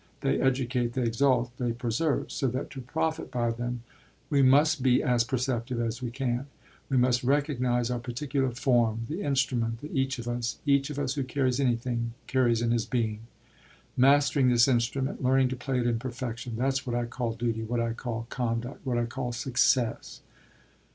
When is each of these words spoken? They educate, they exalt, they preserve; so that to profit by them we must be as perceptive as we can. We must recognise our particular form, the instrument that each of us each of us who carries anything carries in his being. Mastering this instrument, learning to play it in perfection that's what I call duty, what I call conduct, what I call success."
They 0.21 0.41
educate, 0.41 0.93
they 0.93 1.03
exalt, 1.03 1.51
they 1.59 1.73
preserve; 1.73 2.31
so 2.31 2.47
that 2.47 2.71
to 2.71 2.81
profit 2.81 3.29
by 3.29 3.51
them 3.51 3.83
we 4.31 4.41
must 4.41 4.81
be 4.81 5.03
as 5.03 5.23
perceptive 5.23 5.79
as 5.79 6.01
we 6.01 6.09
can. 6.09 6.47
We 6.89 6.97
must 6.97 7.23
recognise 7.23 7.91
our 7.91 7.99
particular 7.99 8.49
form, 8.49 9.05
the 9.07 9.21
instrument 9.21 9.79
that 9.81 9.91
each 9.95 10.17
of 10.17 10.27
us 10.27 10.57
each 10.65 10.89
of 10.89 10.97
us 10.97 11.13
who 11.13 11.23
carries 11.23 11.59
anything 11.59 12.15
carries 12.25 12.63
in 12.63 12.71
his 12.71 12.87
being. 12.87 13.27
Mastering 13.95 14.49
this 14.49 14.67
instrument, 14.67 15.21
learning 15.21 15.49
to 15.49 15.55
play 15.55 15.79
it 15.79 15.85
in 15.85 15.99
perfection 15.99 16.55
that's 16.57 16.87
what 16.87 16.95
I 16.95 17.05
call 17.05 17.33
duty, 17.33 17.61
what 17.61 17.79
I 17.79 17.93
call 17.93 18.25
conduct, 18.31 18.83
what 18.83 18.97
I 18.97 19.05
call 19.05 19.31
success." 19.33 20.21